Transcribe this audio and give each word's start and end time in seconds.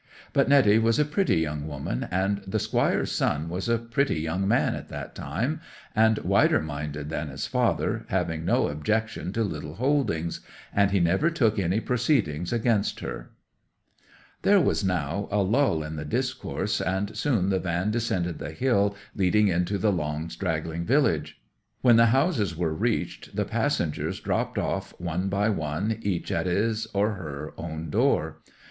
But 0.33 0.49
Netty 0.49 0.79
was 0.79 0.97
a 0.97 1.05
pretty 1.05 1.35
young 1.41 1.67
woman, 1.67 2.07
and 2.09 2.39
the 2.47 2.57
Squire's 2.57 3.11
son 3.11 3.49
was 3.49 3.69
a 3.69 3.77
pretty 3.77 4.19
young 4.19 4.47
man 4.47 4.73
at 4.73 4.89
that 4.89 5.13
time, 5.13 5.61
and 5.95 6.17
wider 6.23 6.59
minded 6.59 7.11
than 7.11 7.27
his 7.27 7.45
father, 7.45 8.07
having 8.09 8.43
no 8.43 8.67
objection 8.69 9.31
to 9.33 9.43
little 9.43 9.75
holdings; 9.75 10.39
and 10.73 10.89
he 10.89 10.99
never 10.99 11.29
took 11.29 11.59
any 11.59 11.79
proceedings 11.79 12.51
against 12.51 13.01
her.' 13.01 13.29
There 14.41 14.59
was 14.59 14.83
now 14.83 15.29
a 15.31 15.43
lull 15.43 15.83
in 15.83 15.97
the 15.97 16.03
discourse, 16.05 16.81
and 16.81 17.15
soon 17.15 17.49
the 17.49 17.59
van 17.59 17.91
descended 17.91 18.39
the 18.39 18.53
hill 18.53 18.95
leading 19.13 19.49
into 19.49 19.77
the 19.77 19.91
long 19.91 20.31
straggling 20.31 20.83
village. 20.83 21.39
When 21.81 21.97
the 21.97 22.07
houses 22.07 22.57
were 22.57 22.73
reached 22.73 23.35
the 23.35 23.45
passengers 23.45 24.19
dropped 24.19 24.57
off 24.57 24.95
one 24.99 25.29
by 25.29 25.49
one, 25.49 25.99
each 26.01 26.31
at 26.31 26.47
his 26.47 26.87
or 26.91 27.11
her 27.13 27.53
own 27.55 27.91
door. 27.91 28.41